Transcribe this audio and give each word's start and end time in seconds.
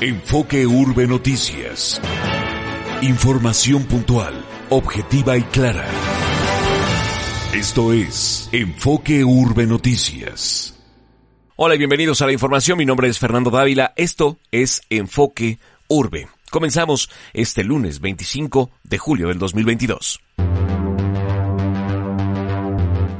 Enfoque 0.00 0.64
Urbe 0.64 1.08
Noticias. 1.08 2.00
Información 3.02 3.82
puntual, 3.82 4.44
objetiva 4.70 5.36
y 5.36 5.42
clara. 5.42 5.88
Esto 7.52 7.92
es 7.92 8.48
Enfoque 8.52 9.24
Urbe 9.24 9.66
Noticias. 9.66 10.78
Hola 11.56 11.74
y 11.74 11.78
bienvenidos 11.78 12.22
a 12.22 12.26
la 12.26 12.32
información. 12.32 12.78
Mi 12.78 12.86
nombre 12.86 13.08
es 13.08 13.18
Fernando 13.18 13.50
Dávila. 13.50 13.92
Esto 13.96 14.38
es 14.52 14.82
Enfoque 14.88 15.58
Urbe. 15.88 16.28
Comenzamos 16.48 17.10
este 17.32 17.64
lunes 17.64 18.00
25 18.00 18.70
de 18.84 18.98
julio 18.98 19.26
del 19.26 19.40
2022. 19.40 20.20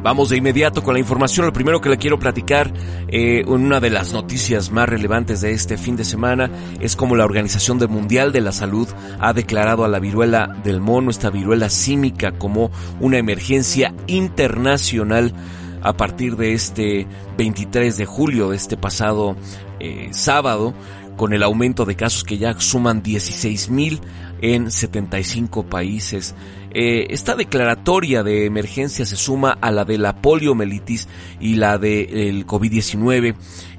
Vamos 0.09 0.31
de 0.31 0.39
inmediato 0.39 0.83
con 0.83 0.95
la 0.95 1.01
información. 1.01 1.45
Lo 1.45 1.53
primero 1.53 1.83
que 1.83 1.91
le 1.91 1.99
quiero 1.99 2.19
platicar, 2.19 2.73
eh, 3.09 3.45
una 3.47 3.79
de 3.79 3.91
las 3.91 4.15
noticias 4.15 4.71
más 4.71 4.89
relevantes 4.89 5.43
de 5.43 5.53
este 5.53 5.77
fin 5.77 5.97
de 5.97 6.05
semana, 6.07 6.51
es 6.81 6.97
como 6.97 7.15
la 7.15 7.27
Organización 7.27 7.77
Mundial 7.91 8.33
de 8.33 8.41
la 8.41 8.53
Salud 8.53 8.89
ha 9.21 9.35
declarado 9.35 9.85
a 9.85 9.89
la 9.89 9.99
viruela 9.99 10.47
del 10.65 10.81
mono, 10.81 11.11
esta 11.11 11.29
viruela 11.29 11.69
símica, 11.69 12.33
como 12.33 12.71
una 13.01 13.19
emergencia 13.19 13.93
internacional 14.07 15.35
a 15.83 15.93
partir 15.93 16.37
de 16.37 16.55
este 16.55 17.07
23 17.37 17.99
de 17.99 18.07
julio, 18.07 18.49
de 18.49 18.57
este 18.57 18.79
pasado 18.79 19.37
eh, 19.79 20.09
sábado, 20.13 20.73
con 21.19 21.35
el 21.35 21.43
aumento 21.43 21.85
de 21.85 21.97
casos 21.97 22.25
que 22.25 22.39
ya 22.39 22.59
suman 22.59 23.03
16 23.03 23.69
mil 23.69 24.01
en 24.41 24.71
75 24.71 25.67
países. 25.67 26.35
Eh, 26.71 27.07
esta 27.11 27.35
declaratoria 27.35 28.23
de 28.23 28.47
emergencia 28.47 29.07
se 29.07 29.17
suma 29.17 29.57
a 29.61 29.71
la 29.71 29.85
de 29.85 29.99
la 29.99 30.17
poliomielitis 30.17 31.09
y 31.41 31.55
la 31.55 31.79
del 31.79 32.47
COVID-19 32.47 33.35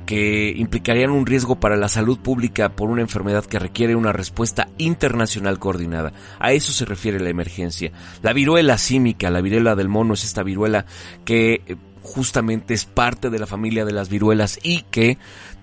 que 0.09 0.55
implicarían 0.57 1.11
un 1.11 1.27
riesgo 1.27 1.59
para 1.59 1.77
la 1.77 1.87
salud 1.87 2.17
pública 2.17 2.69
por 2.69 2.89
una 2.89 3.01
enfermedad 3.01 3.45
que 3.45 3.59
requiere 3.59 3.95
una 3.95 4.11
respuesta 4.11 4.67
internacional 4.79 5.59
coordinada. 5.59 6.13
A 6.39 6.51
eso 6.51 6.71
se 6.71 6.85
refiere 6.85 7.19
la 7.19 7.29
emergencia. 7.29 7.91
La 8.23 8.33
viruela 8.33 8.79
símica, 8.79 9.29
la 9.29 9.41
viruela 9.41 9.75
del 9.75 9.87
mono 9.87 10.15
es 10.15 10.23
esta 10.23 10.41
viruela 10.41 10.87
que 11.25 11.61
eh, 11.67 11.75
justamente 12.01 12.73
es 12.73 12.85
parte 12.85 13.29
de 13.29 13.37
la 13.37 13.45
familia 13.45 13.85
de 13.85 13.91
las 13.91 14.09
viruelas 14.09 14.57
y 14.63 14.81
que 14.89 15.19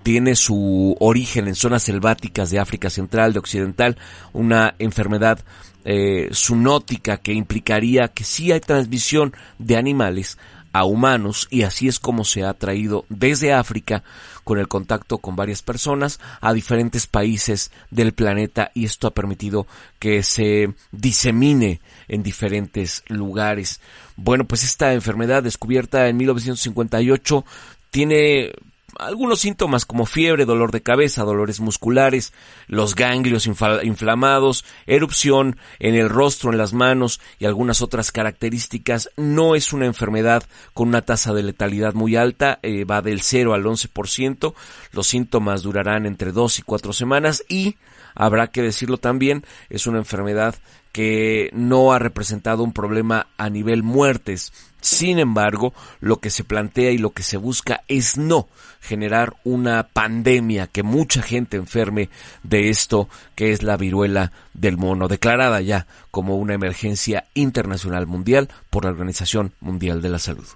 tiene 0.07 0.37
su 0.37 0.95
origen 1.01 1.49
en 1.49 1.55
zonas 1.55 1.83
selváticas 1.83 2.49
de 2.49 2.59
África 2.59 2.89
Central, 2.89 3.33
de 3.33 3.39
Occidental, 3.39 3.97
una 4.31 4.73
enfermedad 4.79 5.43
eh, 5.83 6.29
zoonótica 6.31 7.17
que 7.17 7.33
implicaría 7.33 8.07
que 8.07 8.23
sí 8.23 8.53
hay 8.53 8.61
transmisión 8.61 9.33
de 9.59 9.75
animales 9.75 10.37
a 10.71 10.85
humanos 10.85 11.49
y 11.51 11.63
así 11.63 11.89
es 11.89 11.99
como 11.99 12.23
se 12.23 12.45
ha 12.45 12.53
traído 12.53 13.03
desde 13.09 13.51
África 13.51 14.05
con 14.45 14.59
el 14.59 14.69
contacto 14.69 15.17
con 15.17 15.35
varias 15.35 15.61
personas 15.61 16.21
a 16.39 16.53
diferentes 16.53 17.05
países 17.05 17.69
del 17.91 18.13
planeta 18.13 18.71
y 18.73 18.85
esto 18.85 19.07
ha 19.07 19.13
permitido 19.13 19.67
que 19.99 20.23
se 20.23 20.73
disemine 20.93 21.81
en 22.07 22.23
diferentes 22.23 23.03
lugares. 23.07 23.81
Bueno, 24.15 24.45
pues 24.45 24.63
esta 24.63 24.93
enfermedad 24.93 25.43
descubierta 25.43 26.07
en 26.07 26.15
1958 26.15 27.43
tiene 27.91 28.53
algunos 28.99 29.39
síntomas 29.39 29.85
como 29.85 30.05
fiebre, 30.05 30.45
dolor 30.45 30.71
de 30.71 30.81
cabeza, 30.81 31.23
dolores 31.23 31.59
musculares, 31.59 32.33
los 32.67 32.95
ganglios 32.95 33.47
inflamados, 33.47 34.65
erupción 34.85 35.57
en 35.79 35.95
el 35.95 36.09
rostro, 36.09 36.51
en 36.51 36.57
las 36.57 36.73
manos 36.73 37.19
y 37.39 37.45
algunas 37.45 37.81
otras 37.81 38.11
características. 38.11 39.09
No 39.17 39.55
es 39.55 39.73
una 39.73 39.85
enfermedad 39.85 40.43
con 40.73 40.89
una 40.89 41.01
tasa 41.01 41.33
de 41.33 41.43
letalidad 41.43 41.93
muy 41.93 42.15
alta, 42.15 42.59
eh, 42.61 42.85
va 42.85 43.01
del 43.01 43.21
0 43.21 43.53
al 43.53 43.63
11%. 43.65 44.53
Los 44.91 45.07
síntomas 45.07 45.61
durarán 45.61 46.05
entre 46.05 46.31
2 46.31 46.59
y 46.59 46.61
4 46.61 46.93
semanas 46.93 47.43
y 47.47 47.77
habrá 48.15 48.47
que 48.47 48.61
decirlo 48.61 48.97
también, 48.97 49.45
es 49.69 49.87
una 49.87 49.99
enfermedad 49.99 50.55
que 50.91 51.51
no 51.53 51.93
ha 51.93 51.99
representado 51.99 52.63
un 52.63 52.73
problema 52.73 53.27
a 53.37 53.49
nivel 53.49 53.83
muertes. 53.83 54.51
Sin 54.81 55.19
embargo, 55.19 55.73
lo 55.99 56.19
que 56.19 56.29
se 56.29 56.43
plantea 56.43 56.91
y 56.91 56.97
lo 56.97 57.11
que 57.11 57.23
se 57.23 57.37
busca 57.37 57.83
es 57.87 58.17
no 58.17 58.47
generar 58.79 59.35
una 59.43 59.83
pandemia 59.83 60.67
que 60.67 60.83
mucha 60.83 61.21
gente 61.21 61.57
enferme 61.57 62.09
de 62.43 62.69
esto 62.69 63.09
que 63.35 63.51
es 63.51 63.63
la 63.63 63.75
viruela 63.75 64.31
del 64.53 64.77
mono, 64.77 65.07
declarada 65.07 65.61
ya 65.61 65.87
como 66.11 66.37
una 66.37 66.53
emergencia 66.53 67.25
internacional 67.33 68.07
mundial 68.07 68.49
por 68.69 68.85
la 68.85 68.91
Organización 68.91 69.53
Mundial 69.59 70.01
de 70.01 70.09
la 70.09 70.19
Salud. 70.19 70.47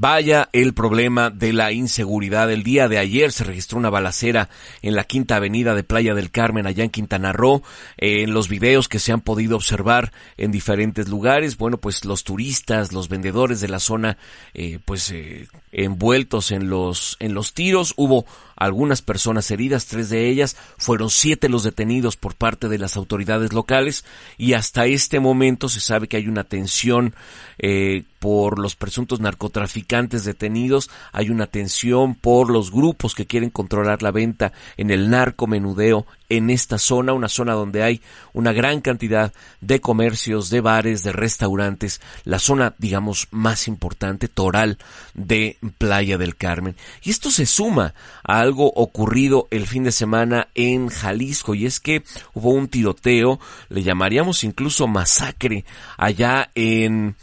Vaya 0.00 0.48
el 0.52 0.74
problema 0.74 1.28
de 1.28 1.52
la 1.52 1.72
inseguridad. 1.72 2.52
El 2.52 2.62
día 2.62 2.86
de 2.86 2.98
ayer 2.98 3.32
se 3.32 3.42
registró 3.42 3.78
una 3.78 3.90
balacera 3.90 4.48
en 4.80 4.94
la 4.94 5.02
quinta 5.02 5.34
avenida 5.34 5.74
de 5.74 5.82
Playa 5.82 6.14
del 6.14 6.30
Carmen, 6.30 6.68
allá 6.68 6.84
en 6.84 6.90
Quintana 6.90 7.32
Roo. 7.32 7.64
en 7.96 8.32
los 8.32 8.48
videos 8.48 8.88
que 8.88 9.00
se 9.00 9.10
han 9.10 9.22
podido 9.22 9.56
observar 9.56 10.12
en 10.36 10.52
diferentes 10.52 11.08
lugares, 11.08 11.56
bueno, 11.56 11.78
pues 11.78 12.04
los 12.04 12.22
turistas, 12.22 12.92
los 12.92 13.08
vendedores 13.08 13.60
de 13.60 13.66
la 13.66 13.80
zona, 13.80 14.18
eh, 14.54 14.78
pues 14.84 15.10
eh, 15.10 15.48
envueltos 15.72 16.52
en 16.52 16.70
los, 16.70 17.16
en 17.18 17.34
los 17.34 17.52
tiros. 17.52 17.92
Hubo 17.96 18.24
algunas 18.54 19.02
personas 19.02 19.50
heridas, 19.50 19.86
tres 19.86 20.10
de 20.10 20.28
ellas, 20.28 20.56
fueron 20.76 21.10
siete 21.10 21.48
los 21.48 21.64
detenidos 21.64 22.16
por 22.16 22.36
parte 22.36 22.68
de 22.68 22.78
las 22.78 22.96
autoridades 22.96 23.52
locales 23.52 24.04
y 24.36 24.52
hasta 24.52 24.86
este 24.86 25.18
momento 25.18 25.68
se 25.68 25.80
sabe 25.80 26.06
que 26.06 26.18
hay 26.18 26.28
una 26.28 26.44
tensión 26.44 27.14
eh, 27.58 28.04
por 28.18 28.58
los 28.58 28.76
presuntos 28.76 29.20
narcotraficantes 29.20 30.24
detenidos, 30.24 30.90
hay 31.12 31.30
una 31.30 31.46
tensión 31.46 32.14
por 32.14 32.50
los 32.50 32.70
grupos 32.70 33.14
que 33.14 33.26
quieren 33.26 33.50
controlar 33.50 34.02
la 34.02 34.10
venta 34.10 34.52
en 34.76 34.90
el 34.90 35.10
narcomenudeo 35.10 36.06
en 36.28 36.50
esta 36.50 36.78
zona, 36.78 37.12
una 37.12 37.28
zona 37.28 37.54
donde 37.54 37.82
hay 37.82 38.02
una 38.32 38.52
gran 38.52 38.80
cantidad 38.80 39.32
de 39.60 39.80
comercios, 39.80 40.50
de 40.50 40.60
bares, 40.60 41.02
de 41.02 41.12
restaurantes, 41.12 42.00
la 42.24 42.38
zona, 42.38 42.74
digamos, 42.78 43.28
más 43.30 43.66
importante, 43.66 44.28
toral 44.28 44.78
de 45.14 45.56
Playa 45.78 46.18
del 46.18 46.36
Carmen. 46.36 46.76
Y 47.02 47.10
esto 47.10 47.30
se 47.30 47.46
suma 47.46 47.94
a 48.24 48.40
algo 48.40 48.70
ocurrido 48.74 49.48
el 49.50 49.66
fin 49.66 49.84
de 49.84 49.92
semana 49.92 50.48
en 50.54 50.88
Jalisco, 50.88 51.54
y 51.54 51.66
es 51.66 51.80
que 51.80 52.02
hubo 52.34 52.50
un 52.50 52.68
tiroteo, 52.68 53.40
le 53.70 53.82
llamaríamos 53.82 54.44
incluso 54.44 54.86
masacre, 54.86 55.64
allá 55.96 56.50
en 56.54 57.16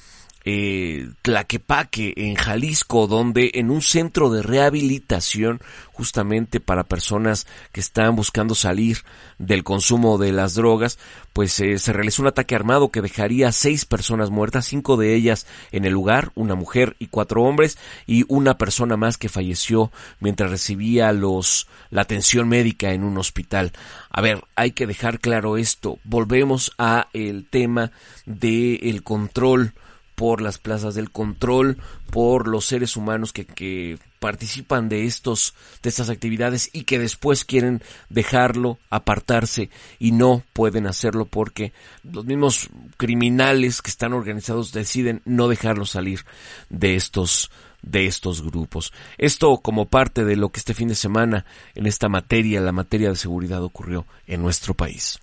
eh, 0.45 1.09
Tlaquepaque, 1.23 2.13
en 2.15 2.35
Jalisco, 2.35 3.07
donde 3.07 3.51
en 3.55 3.71
un 3.71 3.81
centro 3.81 4.29
de 4.29 4.43
rehabilitación 4.43 5.59
justamente 5.91 6.59
para 6.59 6.83
personas 6.83 7.47
que 7.71 7.79
están 7.79 8.15
buscando 8.15 8.53
salir 8.53 8.99
del 9.39 9.63
consumo 9.63 10.17
de 10.17 10.31
las 10.31 10.53
drogas, 10.53 10.99
pues 11.33 11.59
eh, 11.61 11.79
se 11.79 11.93
realizó 11.93 12.21
un 12.21 12.27
ataque 12.27 12.53
armado 12.53 12.91
que 12.91 13.01
dejaría 13.01 13.51
seis 13.51 13.85
personas 13.85 14.29
muertas, 14.29 14.65
cinco 14.65 14.97
de 14.97 15.15
ellas 15.15 15.47
en 15.71 15.85
el 15.85 15.93
lugar, 15.93 16.31
una 16.35 16.53
mujer 16.53 16.95
y 16.99 17.07
cuatro 17.07 17.43
hombres, 17.43 17.77
y 18.05 18.25
una 18.27 18.57
persona 18.57 18.97
más 18.97 19.17
que 19.17 19.29
falleció 19.29 19.91
mientras 20.19 20.51
recibía 20.51 21.11
los 21.11 21.67
la 21.89 22.01
atención 22.01 22.47
médica 22.47 22.91
en 22.91 23.03
un 23.03 23.17
hospital. 23.17 23.71
A 24.11 24.21
ver, 24.21 24.43
hay 24.55 24.71
que 24.71 24.85
dejar 24.85 25.19
claro 25.19 25.57
esto. 25.57 25.97
Volvemos 26.03 26.71
a 26.77 27.07
el 27.13 27.45
tema 27.45 27.91
del 28.25 28.79
el 28.83 29.03
control 29.03 29.73
por 30.15 30.41
las 30.41 30.57
plazas 30.57 30.95
del 30.95 31.11
control, 31.11 31.77
por 32.09 32.47
los 32.47 32.65
seres 32.65 32.95
humanos 32.95 33.33
que, 33.33 33.45
que 33.45 33.99
participan 34.19 34.89
de 34.89 35.05
estos 35.05 35.53
de 35.83 35.89
estas 35.89 36.09
actividades 36.09 36.69
y 36.73 36.85
que 36.85 36.97
después 36.97 37.45
quieren 37.45 37.83
dejarlo, 38.09 38.79
apartarse 38.89 39.69
y 39.99 40.13
no 40.13 40.43
pueden 40.53 40.87
hacerlo 40.87 41.25
porque 41.25 41.73
los 42.03 42.25
mismos 42.25 42.69
criminales 42.97 43.81
que 43.81 43.91
están 43.91 44.13
organizados 44.13 44.71
deciden 44.71 45.21
no 45.25 45.47
dejarlo 45.47 45.85
salir 45.85 46.25
de 46.69 46.95
estos 46.95 47.51
de 47.83 48.07
estos 48.07 48.41
grupos. 48.41 48.93
Esto 49.17 49.57
como 49.57 49.85
parte 49.85 50.25
de 50.25 50.35
lo 50.35 50.49
que 50.49 50.59
este 50.59 50.73
fin 50.73 50.87
de 50.87 50.95
semana 50.95 51.45
en 51.75 51.85
esta 51.85 52.09
materia, 52.09 52.61
la 52.61 52.71
materia 52.71 53.09
de 53.09 53.15
seguridad 53.15 53.63
ocurrió 53.63 54.07
en 54.25 54.41
nuestro 54.41 54.73
país. 54.73 55.19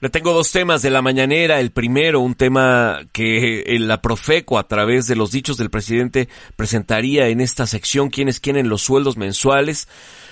Le 0.00 0.10
tengo 0.10 0.32
dos 0.32 0.52
temas 0.52 0.80
de 0.80 0.90
la 0.90 1.02
mañanera. 1.02 1.58
El 1.58 1.72
primero, 1.72 2.20
un 2.20 2.36
tema 2.36 3.00
que 3.10 3.62
eh, 3.62 3.78
la 3.80 4.00
Profeco, 4.00 4.58
a 4.58 4.68
través 4.68 5.08
de 5.08 5.16
los 5.16 5.32
dichos 5.32 5.56
del 5.56 5.70
presidente, 5.70 6.28
presentaría 6.54 7.26
en 7.28 7.40
esta 7.40 7.66
sección 7.66 8.08
quienes 8.08 8.38
quieren 8.38 8.68
los 8.68 8.82
sueldos 8.82 9.16
mensuales. 9.16 9.88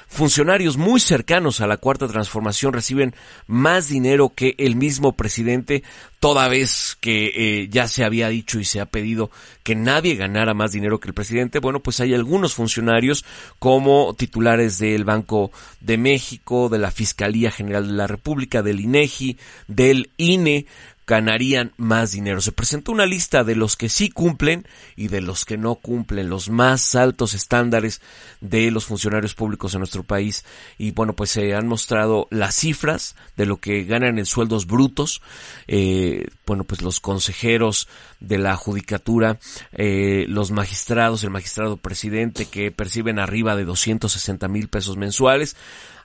Funcionarios 0.09 0.77
muy 0.77 1.01
cercanos 1.01 1.61
a 1.61 1.67
la 1.67 1.79
cuarta 1.79 2.07
transformación 2.07 2.73
reciben 2.73 3.15
más 3.47 3.89
dinero 3.89 4.33
que 4.35 4.55
el 4.59 4.77
mismo 4.77 5.17
presidente, 5.17 5.83
toda 6.21 6.49
vez 6.49 6.97
que 7.01 7.33
eh, 7.35 7.69
ya 7.69 7.89
se 7.89 8.05
había 8.05 8.29
dicho 8.29 8.61
y 8.61 8.65
se 8.65 8.81
ha 8.81 8.87
pedido 8.87 9.31
que 9.65 9.75
nadie 9.75 10.15
ganara 10.15 10.55
más 10.55 10.73
dinero 10.73 11.01
que 11.01 11.09
el 11.09 11.15
presidente. 11.15 11.59
Bueno, 11.59 11.81
pues 11.81 12.01
hay 12.01 12.15
algunos 12.15 12.55
funcionarios 12.55 13.25
como 13.59 14.15
titulares 14.17 14.79
del 14.79 15.05
Banco 15.05 15.51
de 15.81 15.99
México, 15.99 16.69
de 16.69 16.79
la 16.79 16.93
Fiscalía 16.93 17.51
General 17.51 17.87
de 17.87 17.95
la 17.95 18.07
República, 18.07 18.63
del 18.63 18.81
INEGI, 18.81 19.37
del 19.67 20.11
INE, 20.17 20.67
ganarían 21.07 21.73
más 21.77 22.13
dinero. 22.13 22.41
Se 22.41 22.53
presentó 22.53 22.91
una 22.91 23.07
lista 23.07 23.45
de 23.45 23.55
los 23.55 23.77
que 23.77 23.89
sí 23.89 24.11
cumplen 24.11 24.67
y 24.97 25.09
de 25.09 25.21
los 25.21 25.45
que 25.45 25.57
no 25.57 25.77
cumplen 25.77 26.29
los 26.29 26.51
más 26.51 26.95
altos 26.97 27.35
estándares 27.35 28.01
de 28.41 28.71
los 28.71 28.87
funcionarios 28.87 29.35
públicos 29.35 29.75
en 29.75 29.81
nuestro 29.81 30.03
país. 30.03 30.45
Y 30.79 30.91
bueno 30.91 31.15
pues 31.15 31.31
se 31.31 31.55
han 31.55 31.69
mostrado 31.69 32.27
las 32.31 32.57
cifras 32.57 33.15
de 33.37 33.47
lo 33.47 33.59
que 33.59 33.85
ganan 33.85 34.19
en 34.19 34.27
sueldos 34.27 34.67
brutos. 34.67 35.23
Eh, 35.69 36.27
bueno 36.45 36.65
pues 36.65 36.83
los 36.83 37.01
consejeros 37.01 37.89
de 38.19 38.39
la 38.39 38.57
judicatura 38.57 39.39
eh, 39.73 40.25
los 40.29 40.51
magistrados 40.51 41.23
el 41.23 41.31
magistrado 41.31 41.77
presidente 41.77 42.47
que 42.47 42.73
perciben 42.73 43.19
arriba 43.19 43.55
de 43.55 43.65
260 43.65 44.49
mil 44.49 44.69
pesos 44.69 44.97
mensuales. 44.97 45.57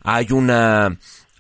Hay 0.04 0.28
una 0.32 0.98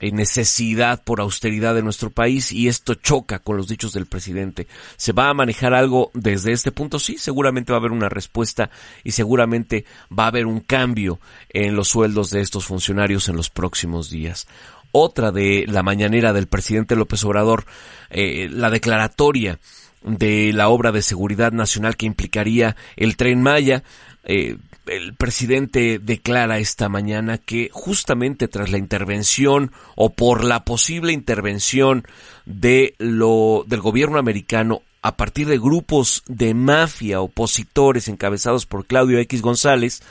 necesidad 0.09 1.03
por 1.03 1.21
austeridad 1.21 1.75
de 1.75 1.83
nuestro 1.83 2.09
país 2.09 2.51
y 2.51 2.67
esto 2.67 2.95
choca 2.95 3.39
con 3.39 3.57
los 3.57 3.67
dichos 3.67 3.93
del 3.93 4.07
presidente. 4.07 4.67
¿Se 4.97 5.13
va 5.13 5.29
a 5.29 5.33
manejar 5.35 5.75
algo 5.75 6.09
desde 6.15 6.53
este 6.53 6.71
punto? 6.71 6.97
Sí, 6.97 7.17
seguramente 7.17 7.71
va 7.71 7.77
a 7.77 7.81
haber 7.81 7.91
una 7.91 8.09
respuesta 8.09 8.71
y 9.03 9.11
seguramente 9.11 9.85
va 10.17 10.25
a 10.25 10.27
haber 10.27 10.47
un 10.47 10.61
cambio 10.61 11.19
en 11.49 11.75
los 11.75 11.89
sueldos 11.89 12.31
de 12.31 12.41
estos 12.41 12.65
funcionarios 12.65 13.29
en 13.29 13.35
los 13.35 13.49
próximos 13.49 14.09
días. 14.09 14.47
Otra 14.91 15.31
de 15.31 15.65
la 15.67 15.83
mañanera 15.83 16.33
del 16.33 16.47
presidente 16.47 16.95
López 16.95 17.23
Obrador, 17.23 17.65
eh, 18.09 18.49
la 18.51 18.69
declaratoria 18.69 19.59
de 20.03 20.51
la 20.53 20.69
obra 20.69 20.91
de 20.91 21.01
seguridad 21.01 21.51
nacional 21.51 21.97
que 21.97 22.05
implicaría 22.05 22.75
el 22.95 23.17
tren 23.17 23.41
Maya, 23.41 23.83
eh, 24.23 24.57
el 24.87 25.13
presidente 25.13 25.99
declara 25.99 26.59
esta 26.59 26.89
mañana 26.89 27.37
que 27.37 27.69
justamente 27.71 28.47
tras 28.47 28.71
la 28.71 28.77
intervención 28.77 29.71
o 29.95 30.11
por 30.11 30.43
la 30.43 30.65
posible 30.65 31.13
intervención 31.13 32.05
de 32.45 32.95
lo 32.97 33.63
del 33.67 33.81
gobierno 33.81 34.17
americano 34.17 34.81
a 35.03 35.17
partir 35.17 35.47
de 35.47 35.57
grupos 35.57 36.23
de 36.27 36.53
mafia 36.53 37.21
opositores 37.21 38.07
encabezados 38.07 38.65
por 38.65 38.85
Claudio 38.85 39.17
X 39.19 39.41
González, 39.41 40.01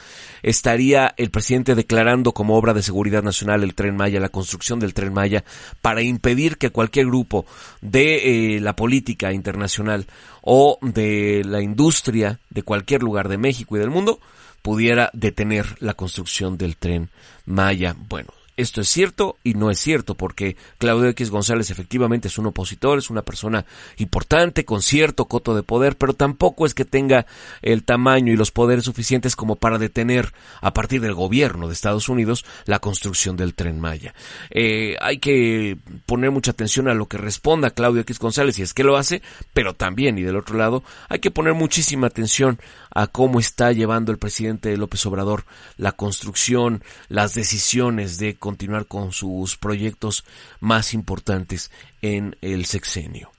estaría 0.42 1.14
el 1.16 1.30
presidente 1.30 1.74
declarando 1.76 2.32
como 2.32 2.56
obra 2.56 2.74
de 2.74 2.82
seguridad 2.82 3.22
nacional 3.22 3.62
el 3.62 3.74
tren 3.74 3.96
Maya, 3.96 4.18
la 4.18 4.30
construcción 4.30 4.80
del 4.80 4.94
tren 4.94 5.12
Maya, 5.12 5.44
para 5.80 6.02
impedir 6.02 6.58
que 6.58 6.70
cualquier 6.70 7.06
grupo 7.06 7.46
de 7.80 8.56
eh, 8.56 8.60
la 8.60 8.74
política 8.74 9.32
internacional 9.32 10.06
o 10.42 10.78
de 10.82 11.42
la 11.44 11.62
industria 11.62 12.40
de 12.50 12.62
cualquier 12.62 13.02
lugar 13.02 13.28
de 13.28 13.38
México 13.38 13.76
y 13.76 13.80
del 13.80 13.90
mundo 13.90 14.18
pudiera 14.62 15.10
detener 15.12 15.66
la 15.78 15.94
construcción 15.94 16.58
del 16.58 16.76
tren 16.76 17.10
Maya. 17.46 17.94
Bueno, 18.08 18.30
esto 18.56 18.80
es 18.80 18.88
cierto 18.88 19.36
y 19.42 19.54
no 19.54 19.70
es 19.70 19.78
cierto, 19.78 20.14
porque 20.14 20.56
Claudio 20.78 21.08
X 21.10 21.30
González 21.30 21.70
efectivamente 21.70 22.28
es 22.28 22.38
un 22.38 22.46
opositor, 22.46 22.98
es 22.98 23.10
una 23.10 23.22
persona 23.22 23.64
importante, 23.96 24.64
con 24.64 24.82
cierto 24.82 25.26
coto 25.26 25.54
de 25.54 25.62
poder, 25.62 25.96
pero 25.96 26.14
tampoco 26.14 26.66
es 26.66 26.74
que 26.74 26.84
tenga 26.84 27.26
el 27.62 27.84
tamaño 27.84 28.32
y 28.32 28.36
los 28.36 28.50
poderes 28.50 28.84
suficientes 28.84 29.36
como 29.36 29.56
para 29.56 29.78
detener, 29.78 30.32
a 30.60 30.74
partir 30.74 31.00
del 31.00 31.14
gobierno 31.14 31.66
de 31.66 31.74
Estados 31.74 32.08
Unidos, 32.08 32.44
la 32.66 32.78
construcción 32.78 33.36
del 33.36 33.54
tren 33.54 33.80
Maya. 33.80 34.14
Eh, 34.50 34.96
hay 35.00 35.18
que 35.18 35.78
poner 36.06 36.30
mucha 36.30 36.50
atención 36.50 36.88
a 36.88 36.94
lo 36.94 37.06
que 37.06 37.18
responda 37.18 37.70
Claudio 37.70 38.02
X 38.02 38.18
González, 38.18 38.58
y 38.58 38.62
es 38.62 38.74
que 38.74 38.84
lo 38.84 38.96
hace, 38.96 39.22
pero 39.52 39.74
también, 39.74 40.18
y 40.18 40.22
del 40.22 40.36
otro 40.36 40.56
lado, 40.56 40.82
hay 41.08 41.20
que 41.20 41.30
poner 41.30 41.54
muchísima 41.54 42.08
atención 42.08 42.58
a 42.90 43.06
cómo 43.06 43.40
está 43.40 43.72
llevando 43.72 44.12
el 44.12 44.18
presidente 44.18 44.76
López 44.76 45.04
Obrador 45.06 45.44
la 45.76 45.92
construcción, 45.92 46.82
las 47.08 47.34
decisiones 47.34 48.18
de 48.18 48.36
continuar 48.36 48.86
con 48.86 49.12
sus 49.12 49.56
proyectos 49.56 50.24
más 50.60 50.94
importantes 50.94 51.70
en 52.02 52.36
el 52.40 52.66
sexenio. 52.66 53.30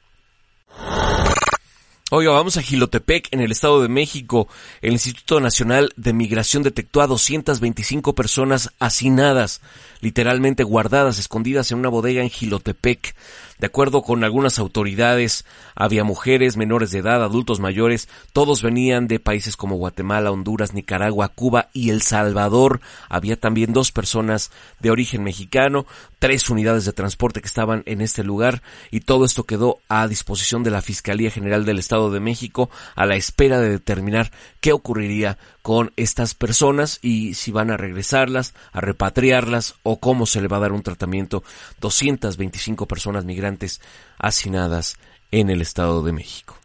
Oiga, 2.14 2.32
vamos 2.32 2.58
a 2.58 2.62
Gilotepec, 2.62 3.30
en 3.32 3.40
el 3.40 3.54
Estado 3.54 3.82
de 3.82 3.88
México. 3.88 4.50
El 4.82 4.92
Instituto 4.92 5.40
Nacional 5.40 5.94
de 5.96 6.12
Migración 6.12 6.62
detectó 6.62 7.02
a 7.02 7.08
225 7.08 8.16
personas 8.16 8.70
hacinadas, 8.80 9.62
literalmente 10.02 10.66
guardadas, 10.66 11.20
escondidas 11.20 11.72
en 11.72 11.78
una 11.78 11.88
bodega 11.88 12.22
en 12.22 12.30
Gilotepec. 12.30 13.16
De 13.60 13.68
acuerdo 13.68 14.02
con 14.02 14.26
algunas 14.26 14.60
autoridades, 14.60 15.46
había 15.74 16.04
mujeres, 16.04 16.58
menores 16.58 16.92
de 16.92 17.00
edad, 17.00 17.24
adultos 17.24 17.62
mayores, 17.62 18.10
todos 18.34 18.62
venían 18.62 19.08
de 19.08 19.20
países 19.20 19.56
como 19.56 19.78
Guatemala, 19.78 20.32
Honduras, 20.32 20.74
Nicaragua, 20.74 21.30
Cuba 21.30 21.70
y 21.72 21.92
El 21.92 22.02
Salvador. 22.02 22.82
Había 23.08 23.40
también 23.40 23.72
dos 23.72 23.92
personas 23.94 24.52
de 24.80 24.90
origen 24.90 25.24
mexicano, 25.24 25.86
tres 26.20 26.50
unidades 26.50 26.86
de 26.86 26.92
transporte 26.92 27.40
que 27.40 27.48
estaban 27.48 27.84
en 27.86 28.02
este 28.02 28.24
lugar 28.24 28.64
y 28.90 29.02
todo 29.02 29.26
esto 29.26 29.44
quedó 29.44 29.78
a 29.88 30.08
disposición 30.08 30.64
de 30.64 30.72
la 30.72 30.82
Fiscalía 30.82 31.30
General 31.30 31.64
del 31.64 31.80
Estado 31.80 32.01
de 32.10 32.20
México 32.20 32.70
a 32.96 33.06
la 33.06 33.16
espera 33.16 33.60
de 33.60 33.70
determinar 33.70 34.32
qué 34.60 34.74
ocurriría 34.74 35.38
con 35.62 35.92
estas 35.96 36.34
personas 36.34 37.00
y 37.02 37.36
si 37.36 37.52
van 37.52 37.70
a 37.70 37.78
regresarlas, 37.78 38.54
a 38.72 38.82
repatriarlas 38.82 39.76
o 39.84 40.00
cómo 40.00 40.26
se 40.26 40.42
le 40.42 40.48
va 40.48 40.58
a 40.58 40.62
dar 40.62 40.72
un 40.72 40.84
tratamiento. 40.84 41.44
225 41.80 42.88
personas 42.88 43.26
migrantes 43.26 43.82
hacinadas 44.18 44.98
en 45.32 45.50
el 45.50 45.62
Estado 45.62 46.04
de 46.04 46.14
México. 46.14 46.58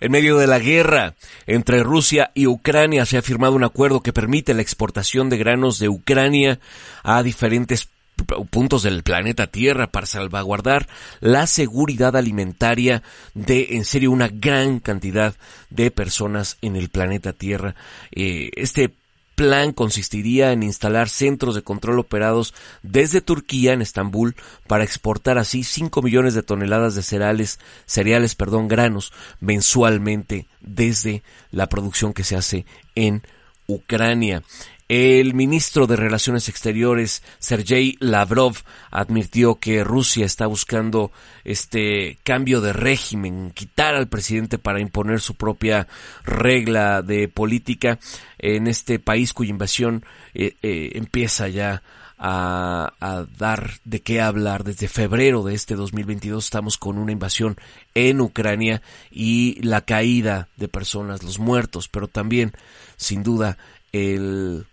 En 0.00 0.12
medio 0.12 0.38
de 0.38 0.46
la 0.46 0.60
guerra 0.60 1.14
entre 1.46 1.82
Rusia 1.82 2.30
y 2.32 2.46
Ucrania 2.46 3.04
se 3.04 3.18
ha 3.18 3.22
firmado 3.22 3.54
un 3.54 3.64
acuerdo 3.64 4.00
que 4.00 4.12
permite 4.12 4.54
la 4.54 4.62
exportación 4.62 5.28
de 5.28 5.38
granos 5.38 5.80
de 5.80 5.88
Ucrania 5.88 6.60
a 7.02 7.22
diferentes 7.24 7.88
puntos 8.50 8.82
del 8.82 9.02
planeta 9.02 9.46
Tierra 9.46 9.86
para 9.86 10.06
salvaguardar 10.06 10.88
la 11.20 11.46
seguridad 11.46 12.16
alimentaria 12.16 13.02
de, 13.34 13.68
en 13.70 13.84
serio, 13.84 14.10
una 14.10 14.28
gran 14.28 14.80
cantidad 14.80 15.34
de 15.70 15.90
personas 15.90 16.58
en 16.62 16.76
el 16.76 16.88
planeta 16.88 17.32
Tierra. 17.32 17.74
Eh, 18.12 18.50
este 18.54 18.92
plan 19.38 19.72
consistiría 19.72 20.50
en 20.50 20.64
instalar 20.64 21.08
centros 21.08 21.54
de 21.54 21.62
control 21.62 22.00
operados 22.00 22.54
desde 22.82 23.20
Turquía 23.20 23.72
en 23.72 23.82
Estambul 23.82 24.34
para 24.66 24.82
exportar 24.82 25.38
así 25.38 25.62
5 25.62 26.02
millones 26.02 26.34
de 26.34 26.42
toneladas 26.42 26.96
de 26.96 27.04
cereales, 27.04 27.60
cereales, 27.86 28.34
perdón, 28.34 28.66
granos 28.66 29.12
mensualmente 29.38 30.48
desde 30.60 31.22
la 31.52 31.68
producción 31.68 32.14
que 32.14 32.24
se 32.24 32.34
hace 32.34 32.66
en 32.96 33.22
Ucrania. 33.68 34.42
El 34.88 35.34
ministro 35.34 35.86
de 35.86 35.96
Relaciones 35.96 36.48
Exteriores, 36.48 37.22
Sergei 37.38 37.98
Lavrov, 38.00 38.56
advirtió 38.90 39.56
que 39.56 39.84
Rusia 39.84 40.24
está 40.24 40.46
buscando 40.46 41.12
este 41.44 42.18
cambio 42.22 42.62
de 42.62 42.72
régimen, 42.72 43.50
quitar 43.50 43.94
al 43.94 44.08
presidente 44.08 44.56
para 44.56 44.80
imponer 44.80 45.20
su 45.20 45.34
propia 45.34 45.88
regla 46.24 47.02
de 47.02 47.28
política 47.28 47.98
en 48.38 48.66
este 48.66 48.98
país 48.98 49.34
cuya 49.34 49.50
invasión 49.50 50.06
eh, 50.32 50.56
eh, 50.62 50.92
empieza 50.94 51.48
ya 51.48 51.82
a, 52.16 52.94
a, 52.98 53.26
dar 53.36 53.72
de 53.84 54.00
qué 54.00 54.22
hablar. 54.22 54.64
Desde 54.64 54.88
febrero 54.88 55.42
de 55.42 55.54
este 55.54 55.74
2022 55.74 56.46
estamos 56.46 56.78
con 56.78 56.96
una 56.96 57.12
invasión 57.12 57.58
en 57.94 58.22
Ucrania 58.22 58.80
y 59.10 59.60
la 59.60 59.82
caída 59.82 60.48
de 60.56 60.68
personas, 60.68 61.22
los 61.22 61.38
muertos, 61.38 61.88
pero 61.88 62.08
también, 62.08 62.54
sin 62.96 63.22
duda, 63.22 63.58
el 63.92 64.66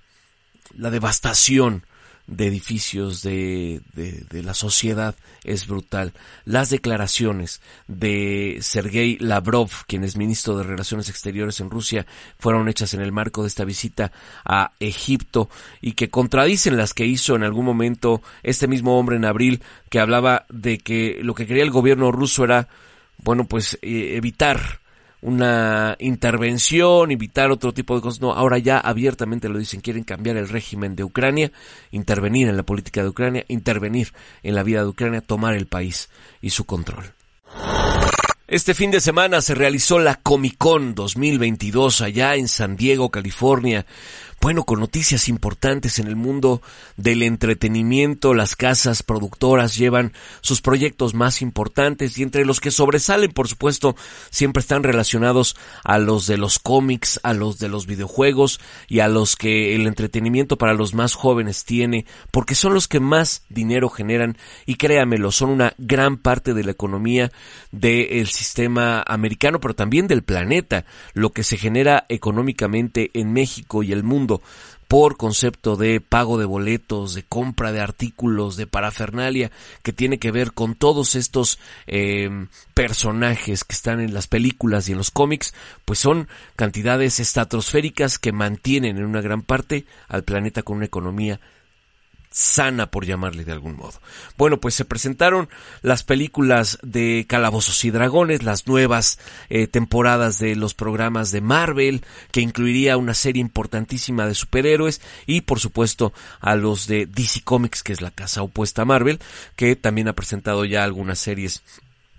la 0.77 0.89
devastación 0.89 1.83
de 2.27 2.47
edificios 2.47 3.21
de, 3.21 3.81
de, 3.93 4.43
la 4.43 4.55
sociedad 4.55 5.15
es 5.43 5.67
brutal. 5.67 6.13
Las 6.43 6.71
declaraciones 6.71 7.61
de 7.87 8.57
Sergei 8.61 9.17
Lavrov, 9.19 9.69
quien 9.85 10.03
es 10.03 10.17
ministro 10.17 10.57
de 10.57 10.63
Relaciones 10.63 11.09
Exteriores 11.09 11.59
en 11.59 11.69
Rusia, 11.69 12.07
fueron 12.39 12.67
hechas 12.67 12.95
en 12.95 13.01
el 13.01 13.11
marco 13.11 13.43
de 13.43 13.49
esta 13.49 13.63
visita 13.63 14.11
a 14.43 14.71
Egipto 14.79 15.49
y 15.81 15.91
que 15.91 16.09
contradicen 16.09 16.77
las 16.77 16.93
que 16.93 17.05
hizo 17.05 17.35
en 17.35 17.43
algún 17.43 17.65
momento 17.65 18.23
este 18.41 18.67
mismo 18.67 18.97
hombre 18.97 19.17
en 19.17 19.25
abril 19.25 19.61
que 19.89 19.99
hablaba 19.99 20.45
de 20.49 20.79
que 20.79 21.19
lo 21.21 21.35
que 21.35 21.45
quería 21.45 21.63
el 21.63 21.71
gobierno 21.71 22.11
ruso 22.11 22.43
era, 22.43 22.67
bueno, 23.17 23.45
pues 23.45 23.77
eh, 23.83 24.15
evitar 24.15 24.79
una 25.21 25.95
intervención, 25.99 27.11
invitar 27.11 27.51
otro 27.51 27.73
tipo 27.73 27.95
de 27.95 28.01
cosas. 28.01 28.21
No, 28.21 28.33
ahora 28.33 28.57
ya 28.57 28.79
abiertamente 28.79 29.49
lo 29.49 29.59
dicen, 29.59 29.81
quieren 29.81 30.03
cambiar 30.03 30.37
el 30.37 30.49
régimen 30.49 30.95
de 30.95 31.03
Ucrania, 31.03 31.51
intervenir 31.91 32.47
en 32.47 32.57
la 32.57 32.63
política 32.63 33.01
de 33.01 33.09
Ucrania, 33.09 33.45
intervenir 33.47 34.13
en 34.43 34.55
la 34.55 34.63
vida 34.63 34.81
de 34.81 34.87
Ucrania, 34.87 35.21
tomar 35.21 35.55
el 35.55 35.67
país 35.67 36.09
y 36.41 36.51
su 36.51 36.65
control. 36.65 37.05
Este 38.47 38.75
fin 38.75 38.91
de 38.91 39.01
semana 39.01 39.41
se 39.41 39.55
realizó 39.55 39.97
la 39.97 40.15
Comic 40.15 40.55
Con 40.59 40.93
2022 40.93 42.01
allá 42.01 42.35
en 42.35 42.47
San 42.47 42.75
Diego, 42.75 43.09
California. 43.09 43.87
Bueno, 44.41 44.63
con 44.63 44.79
noticias 44.79 45.27
importantes 45.27 45.97
en 45.97 46.07
el 46.07 46.15
mundo 46.15 46.61
del 46.97 47.23
entretenimiento. 47.23 48.33
Las 48.33 48.55
casas 48.55 49.01
productoras 49.01 49.75
llevan 49.75 50.13
sus 50.41 50.61
proyectos 50.61 51.13
más 51.13 51.41
importantes 51.41 52.17
y 52.17 52.23
entre 52.23 52.45
los 52.45 52.59
que 52.59 52.69
sobresalen, 52.69 53.31
por 53.31 53.47
supuesto, 53.47 53.95
siempre 54.29 54.61
están 54.61 54.83
relacionados 54.83 55.55
a 55.83 55.97
los 55.97 56.27
de 56.27 56.37
los 56.37 56.59
cómics, 56.59 57.19
a 57.23 57.33
los 57.33 57.57
de 57.57 57.69
los 57.69 57.87
videojuegos 57.87 58.59
y 58.87 58.99
a 58.99 59.07
los 59.07 59.35
que 59.35 59.75
el 59.75 59.87
entretenimiento 59.87 60.57
para 60.57 60.73
los 60.73 60.93
más 60.93 61.15
jóvenes 61.15 61.65
tiene, 61.65 62.05
porque 62.31 62.55
son 62.55 62.73
los 62.73 62.87
que 62.87 62.99
más 62.99 63.43
dinero 63.49 63.89
generan 63.89 64.37
y 64.65 64.75
créamelo, 64.75 65.31
son 65.31 65.49
una 65.49 65.73
gran 65.77 66.17
parte 66.17 66.53
de 66.53 66.63
la 66.63 66.71
economía 66.71 67.31
del 67.71 68.27
sistema 68.27 69.03
americano, 69.07 69.59
pero 69.59 69.73
también 69.73 70.07
del 70.07 70.23
planeta, 70.23 70.85
lo 71.13 71.31
que 71.31 71.43
se 71.43 71.57
genera 71.57 72.05
económicamente 72.09 73.11
en 73.13 73.33
México 73.33 73.83
y 73.83 73.91
el 73.91 74.03
por 74.87 75.17
concepto 75.17 75.75
de 75.75 75.99
pago 75.99 76.37
de 76.37 76.45
boletos, 76.45 77.15
de 77.15 77.23
compra 77.23 77.71
de 77.71 77.79
artículos, 77.79 78.55
de 78.55 78.67
parafernalia, 78.67 79.51
que 79.81 79.93
tiene 79.93 80.19
que 80.19 80.31
ver 80.31 80.53
con 80.53 80.75
todos 80.75 81.15
estos 81.15 81.59
eh, 81.87 82.29
personajes 82.73 83.63
que 83.63 83.73
están 83.73 83.99
en 83.99 84.13
las 84.13 84.27
películas 84.27 84.87
y 84.87 84.91
en 84.91 84.97
los 84.97 85.11
cómics, 85.11 85.53
pues 85.85 85.99
son 85.99 86.27
cantidades 86.55 87.19
estratosféricas 87.19 88.19
que 88.19 88.31
mantienen 88.31 88.97
en 88.97 89.05
una 89.05 89.21
gran 89.21 89.41
parte 89.41 89.85
al 90.07 90.23
planeta 90.23 90.61
con 90.61 90.77
una 90.77 90.85
economía 90.85 91.39
sana, 92.35 92.91
por 92.91 93.05
llamarle 93.05 93.45
de 93.45 93.53
algún 93.53 93.77
modo. 93.77 93.93
Bueno, 94.37 94.59
pues 94.59 94.75
se 94.75 94.83
presentaron 94.83 95.47
las 95.81 96.03
películas 96.03 96.77
de 96.81 97.25
Calabozos 97.29 97.85
y 97.85 97.91
Dragones, 97.91 98.43
las 98.43 98.67
nuevas 98.67 99.19
eh, 99.49 99.67
temporadas 99.67 100.37
de 100.37 100.57
los 100.57 100.73
programas 100.73 101.31
de 101.31 101.39
Marvel, 101.39 102.03
que 102.31 102.41
incluiría 102.41 102.97
una 102.97 103.13
serie 103.13 103.39
importantísima 103.39 104.27
de 104.27 104.35
superhéroes, 104.35 104.99
y 105.25 105.41
por 105.41 105.61
supuesto 105.61 106.11
a 106.41 106.57
los 106.57 106.87
de 106.87 107.05
DC 107.05 107.41
Comics, 107.45 107.83
que 107.83 107.93
es 107.93 108.01
la 108.01 108.11
casa 108.11 108.41
opuesta 108.41 108.81
a 108.81 108.85
Marvel, 108.85 109.21
que 109.55 109.77
también 109.77 110.09
ha 110.09 110.13
presentado 110.13 110.65
ya 110.65 110.83
algunas 110.83 111.19
series 111.19 111.63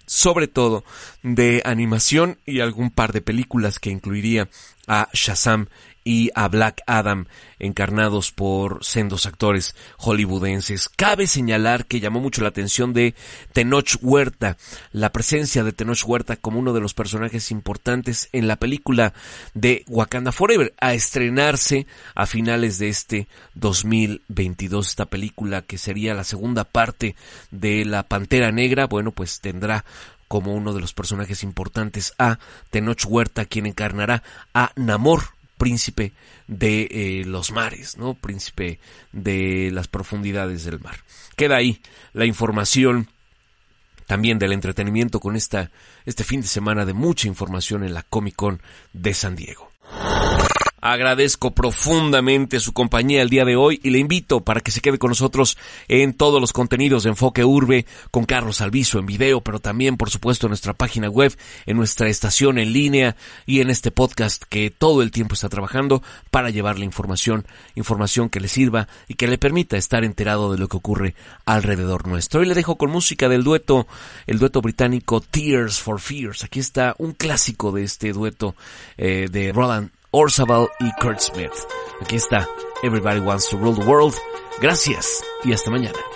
sobre 0.06 0.46
todo 0.46 0.84
de 1.22 1.62
animación 1.64 2.38
y 2.46 2.60
algún 2.60 2.90
par 2.90 3.12
de 3.12 3.20
películas 3.20 3.80
que 3.80 3.90
incluiría 3.90 4.48
a 4.86 5.08
Shazam 5.12 5.66
y 6.06 6.30
a 6.36 6.46
Black 6.46 6.82
Adam, 6.86 7.26
encarnados 7.58 8.30
por 8.30 8.84
sendos 8.84 9.26
actores 9.26 9.74
hollywoodenses. 9.98 10.88
Cabe 10.88 11.26
señalar 11.26 11.86
que 11.86 11.98
llamó 11.98 12.20
mucho 12.20 12.42
la 12.42 12.48
atención 12.50 12.92
de 12.92 13.16
Tenoch 13.52 13.96
Huerta, 14.00 14.56
la 14.92 15.10
presencia 15.10 15.64
de 15.64 15.72
Tenoch 15.72 16.04
Huerta 16.06 16.36
como 16.36 16.60
uno 16.60 16.72
de 16.72 16.80
los 16.80 16.94
personajes 16.94 17.50
importantes 17.50 18.28
en 18.30 18.46
la 18.46 18.54
película 18.54 19.14
de 19.54 19.84
Wakanda 19.88 20.30
Forever, 20.30 20.74
a 20.80 20.94
estrenarse 20.94 21.88
a 22.14 22.26
finales 22.26 22.78
de 22.78 22.88
este 22.88 23.26
2022. 23.54 24.86
Esta 24.86 25.06
película 25.06 25.62
que 25.62 25.76
sería 25.76 26.14
la 26.14 26.22
segunda 26.22 26.62
parte 26.62 27.16
de 27.50 27.84
La 27.84 28.04
Pantera 28.04 28.52
Negra, 28.52 28.86
bueno, 28.86 29.10
pues 29.10 29.40
tendrá 29.40 29.84
como 30.28 30.54
uno 30.54 30.72
de 30.72 30.80
los 30.80 30.92
personajes 30.92 31.42
importantes 31.42 32.14
a 32.18 32.38
Tenoch 32.70 33.04
Huerta, 33.06 33.44
quien 33.44 33.66
encarnará 33.66 34.22
a 34.54 34.72
Namor, 34.76 35.35
príncipe 35.56 36.12
de 36.46 36.88
eh, 36.90 37.24
los 37.24 37.52
mares, 37.52 37.96
¿no? 37.96 38.14
Príncipe 38.14 38.78
de 39.12 39.70
las 39.72 39.88
profundidades 39.88 40.64
del 40.64 40.80
mar. 40.80 40.96
Queda 41.36 41.56
ahí 41.56 41.80
la 42.12 42.26
información 42.26 43.08
también 44.06 44.38
del 44.38 44.52
entretenimiento 44.52 45.20
con 45.20 45.36
esta, 45.36 45.70
este 46.04 46.24
fin 46.24 46.40
de 46.40 46.46
semana 46.46 46.84
de 46.84 46.94
mucha 46.94 47.28
información 47.28 47.84
en 47.84 47.94
la 47.94 48.02
Comic 48.02 48.36
Con 48.36 48.62
de 48.92 49.14
San 49.14 49.36
Diego. 49.36 49.70
Agradezco 50.80 51.54
profundamente 51.54 52.60
su 52.60 52.74
compañía 52.74 53.22
el 53.22 53.30
día 53.30 53.46
de 53.46 53.56
hoy 53.56 53.80
y 53.82 53.90
le 53.90 53.98
invito 53.98 54.40
para 54.40 54.60
que 54.60 54.70
se 54.70 54.82
quede 54.82 54.98
con 54.98 55.08
nosotros 55.08 55.56
en 55.88 56.12
todos 56.12 56.38
los 56.38 56.52
contenidos 56.52 57.02
de 57.02 57.10
Enfoque 57.10 57.44
Urbe 57.44 57.86
con 58.10 58.24
Carlos 58.26 58.60
Alviso 58.60 58.98
en 58.98 59.06
video, 59.06 59.40
pero 59.40 59.58
también 59.58 59.96
por 59.96 60.10
supuesto 60.10 60.46
en 60.46 60.50
nuestra 60.50 60.74
página 60.74 61.08
web, 61.08 61.34
en 61.64 61.78
nuestra 61.78 62.08
estación 62.08 62.58
en 62.58 62.74
línea 62.74 63.16
y 63.46 63.60
en 63.60 63.70
este 63.70 63.90
podcast 63.90 64.42
que 64.50 64.70
todo 64.70 65.00
el 65.00 65.10
tiempo 65.10 65.34
está 65.34 65.48
trabajando 65.48 66.02
para 66.30 66.50
llevarle 66.50 66.84
información, 66.84 67.46
información 67.74 68.28
que 68.28 68.40
le 68.40 68.48
sirva 68.48 68.86
y 69.08 69.14
que 69.14 69.28
le 69.28 69.38
permita 69.38 69.78
estar 69.78 70.04
enterado 70.04 70.52
de 70.52 70.58
lo 70.58 70.68
que 70.68 70.76
ocurre 70.76 71.14
alrededor 71.46 72.06
nuestro. 72.06 72.40
Hoy 72.40 72.46
le 72.46 72.54
dejo 72.54 72.76
con 72.76 72.90
música 72.90 73.30
del 73.30 73.44
dueto, 73.44 73.86
el 74.26 74.38
dueto 74.38 74.60
británico 74.60 75.22
Tears 75.22 75.80
for 75.80 76.00
Fears. 76.00 76.44
Aquí 76.44 76.60
está 76.60 76.94
un 76.98 77.12
clásico 77.12 77.72
de 77.72 77.82
este 77.82 78.12
dueto 78.12 78.54
eh, 78.98 79.28
de 79.30 79.52
Roland 79.52 79.90
Orzabal 80.18 80.70
y 80.80 80.90
Kurt 80.98 81.20
Smith. 81.20 81.52
Aquí 82.00 82.16
está 82.16 82.48
Everybody 82.82 83.20
Wants 83.20 83.50
to 83.50 83.58
Rule 83.58 83.74
the 83.74 83.84
World. 83.84 84.14
Gracias 84.62 85.22
y 85.44 85.52
hasta 85.52 85.70
mañana. 85.70 86.15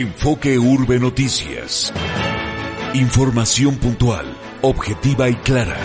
Enfoque 0.00 0.56
Urbe 0.60 1.00
Noticias. 1.00 1.92
Información 2.94 3.78
puntual, 3.78 4.32
objetiva 4.62 5.28
y 5.28 5.34
clara. 5.34 5.76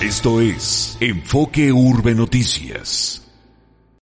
Esto 0.00 0.40
es 0.40 0.96
Enfoque 1.00 1.72
Urbe 1.72 2.14
Noticias. 2.14 3.23